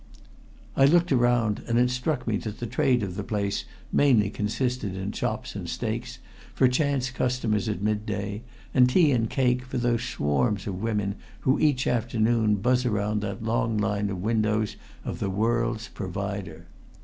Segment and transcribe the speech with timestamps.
[0.75, 4.95] I looked around, and it struck me that the trade of the place mainly consisted
[4.97, 6.17] in chops and steaks
[6.55, 8.41] for chance customers at mid day,
[8.73, 13.43] and tea and cake for those swarms of women who each afternoon buzz around that
[13.43, 14.75] long line of windows
[15.05, 16.65] of the "world's provider."